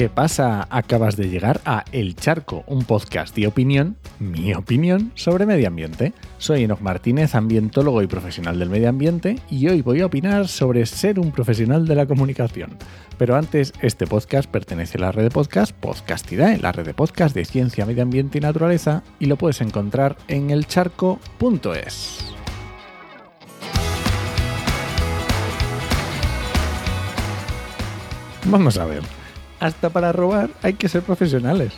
[0.00, 0.66] ¿Qué pasa?
[0.70, 6.14] Acabas de llegar a El Charco, un podcast de opinión, mi opinión, sobre medio ambiente.
[6.38, 10.86] Soy Enoch Martínez, ambientólogo y profesional del medio ambiente, y hoy voy a opinar sobre
[10.86, 12.78] ser un profesional de la comunicación.
[13.18, 17.34] Pero antes, este podcast pertenece a la red de podcast Podcastidae, la red de podcast
[17.34, 22.24] de ciencia, medio ambiente y naturaleza, y lo puedes encontrar en elcharco.es.
[28.46, 29.19] Vamos a ver
[29.60, 31.72] hasta para robar hay que ser profesionales.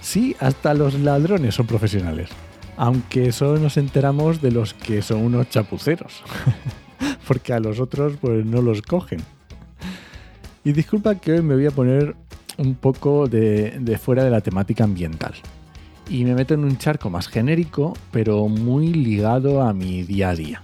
[0.00, 2.28] Sí, hasta los ladrones son profesionales.
[2.76, 6.22] Aunque solo nos enteramos de los que son unos chapuceros.
[7.26, 9.20] Porque a los otros pues no los cogen.
[10.62, 12.14] Y disculpa que hoy me voy a poner
[12.58, 15.34] un poco de, de fuera de la temática ambiental.
[16.08, 20.34] Y me meto en un charco más genérico, pero muy ligado a mi día a
[20.34, 20.62] día.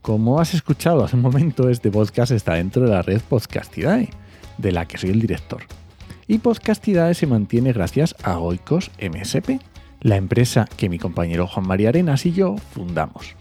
[0.00, 4.08] Como has escuchado hace un momento, este podcast está dentro de la red Podcastidae
[4.58, 5.62] de la que soy el director.
[6.26, 9.60] Y Podcastidades se mantiene gracias a Oikos MSP,
[10.00, 13.34] la empresa que mi compañero Juan María Arenas y yo fundamos,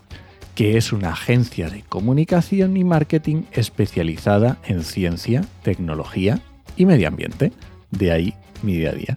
[0.56, 6.42] que es una agencia de comunicación y marketing especializada en ciencia, tecnología
[6.76, 7.52] y medio ambiente.
[7.92, 9.16] De ahí mi día a día.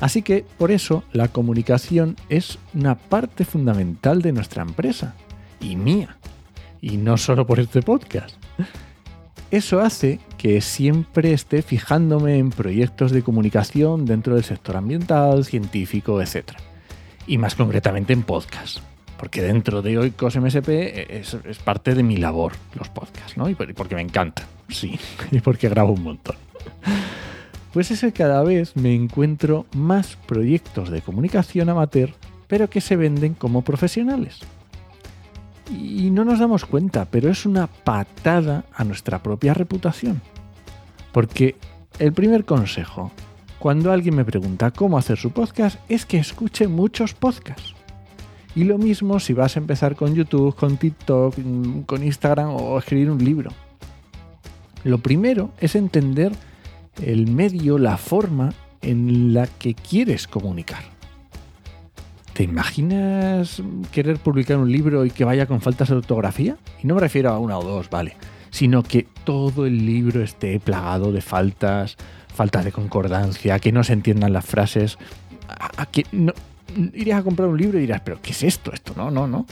[0.00, 5.14] Así que por eso la comunicación es una parte fundamental de nuestra empresa
[5.60, 6.18] y mía.
[6.80, 8.36] Y no solo por este podcast.
[9.54, 16.20] Eso hace que siempre esté fijándome en proyectos de comunicación dentro del sector ambiental, científico,
[16.20, 16.54] etc.
[17.28, 18.78] Y más concretamente en podcast.
[19.16, 20.68] Porque dentro de Oikos MSP
[21.08, 23.48] es, es parte de mi labor los podcasts, ¿no?
[23.48, 24.98] Y porque me encanta, sí,
[25.30, 26.34] y porque grabo un montón.
[27.72, 32.10] Pues es que cada vez me encuentro más proyectos de comunicación amateur,
[32.48, 34.40] pero que se venden como profesionales
[35.70, 40.20] y no nos damos cuenta, pero es una patada a nuestra propia reputación.
[41.12, 41.56] Porque
[41.98, 43.12] el primer consejo,
[43.58, 47.74] cuando alguien me pregunta cómo hacer su podcast, es que escuche muchos podcasts.
[48.56, 51.34] Y lo mismo si vas a empezar con YouTube, con TikTok,
[51.86, 53.50] con Instagram o escribir un libro.
[54.84, 56.32] Lo primero es entender
[57.02, 58.52] el medio, la forma
[58.82, 60.93] en la que quieres comunicar.
[62.34, 63.62] ¿Te imaginas
[63.92, 66.56] querer publicar un libro y que vaya con faltas de ortografía?
[66.82, 68.16] Y no me refiero a una o dos, vale,
[68.50, 71.96] sino que todo el libro esté plagado de faltas,
[72.34, 74.98] faltas de concordancia, que no se entiendan las frases,
[75.48, 76.32] a, que no,
[76.92, 78.72] irías a comprar un libro y dirás, pero ¿qué es esto?
[78.72, 79.46] Esto no, no, no.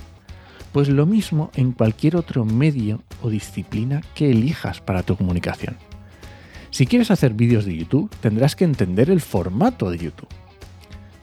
[0.72, 5.76] Pues lo mismo en cualquier otro medio o disciplina que elijas para tu comunicación.
[6.70, 10.28] Si quieres hacer vídeos de YouTube, tendrás que entender el formato de YouTube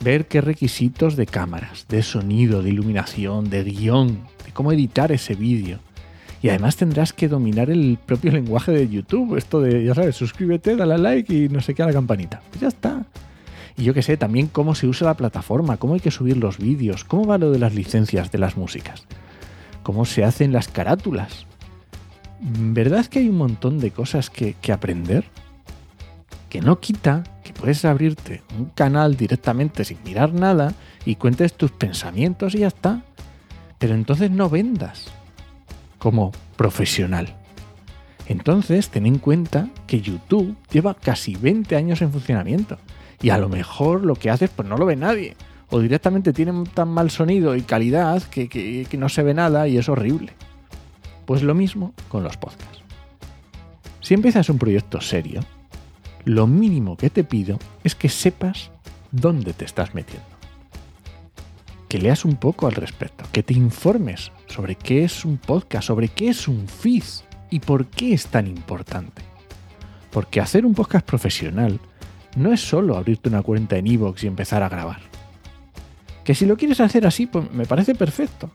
[0.02, 5.36] ver qué requisitos de cámaras, de sonido, de iluminación, de guion, de cómo editar ese
[5.36, 5.80] vídeo.
[6.42, 10.76] Y además tendrás que dominar el propio lenguaje de YouTube, esto de, ya sabes, suscríbete,
[10.76, 12.42] dale a like y no sé qué a la campanita.
[12.50, 13.06] Pues ya está.
[13.78, 16.58] Y yo qué sé, también cómo se usa la plataforma, cómo hay que subir los
[16.58, 19.06] vídeos, cómo va lo de las licencias de las músicas,
[19.84, 21.46] cómo se hacen las carátulas.
[22.42, 25.26] ¿Verdad que hay un montón de cosas que, que aprender?
[26.50, 27.24] Que no quita
[27.54, 30.74] puedes abrirte un canal directamente sin mirar nada
[31.06, 33.02] y cuentes tus pensamientos y ya está.
[33.78, 35.06] Pero entonces no vendas
[35.98, 37.36] como profesional.
[38.28, 42.78] Entonces ten en cuenta que YouTube lleva casi 20 años en funcionamiento
[43.22, 45.36] y a lo mejor lo que haces pues no lo ve nadie
[45.70, 49.78] o directamente tiene tan mal sonido y calidad que, que no se ve nada y
[49.78, 50.34] es horrible.
[51.26, 52.84] Pues lo mismo con los podcasts.
[54.02, 55.42] Si empiezas un proyecto serio,
[56.30, 58.70] lo mínimo que te pido es que sepas
[59.12, 60.28] dónde te estás metiendo.
[61.88, 66.10] Que leas un poco al respecto, que te informes sobre qué es un podcast, sobre
[66.10, 67.02] qué es un feed
[67.50, 69.24] y por qué es tan importante.
[70.12, 71.80] Porque hacer un podcast profesional
[72.36, 75.00] no es solo abrirte una cuenta en iVoox y empezar a grabar.
[76.24, 78.52] Que si lo quieres hacer así, pues me parece perfecto.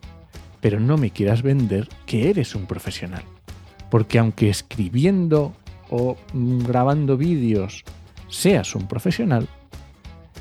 [0.61, 3.25] Pero no me quieras vender que eres un profesional.
[3.91, 5.57] Porque aunque escribiendo
[5.97, 7.85] o grabando vídeos
[8.29, 9.47] seas un profesional,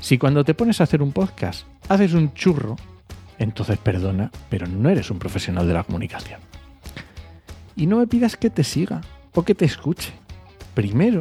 [0.00, 2.74] si cuando te pones a hacer un podcast haces un churro,
[3.38, 6.40] entonces perdona, pero no eres un profesional de la comunicación.
[7.76, 9.00] Y no me pidas que te siga
[9.32, 10.12] o que te escuche.
[10.74, 11.20] Primero,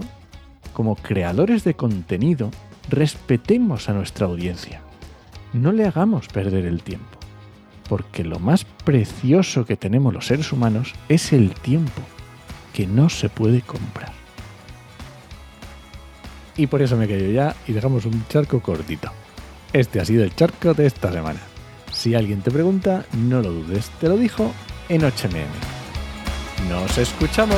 [0.73, 2.49] como creadores de contenido,
[2.89, 4.81] respetemos a nuestra audiencia.
[5.53, 7.19] No le hagamos perder el tiempo,
[7.87, 12.01] porque lo más precioso que tenemos los seres humanos es el tiempo
[12.73, 14.22] que no se puede comprar.
[16.55, 19.11] Y por eso me quedo ya y dejamos un charco cortito.
[19.71, 21.39] Este ha sido el charco de esta semana.
[21.91, 24.51] Si alguien te pregunta, no lo dudes, te lo dijo
[24.89, 26.69] en 8mm.
[26.69, 27.57] ¡Nos escuchamos!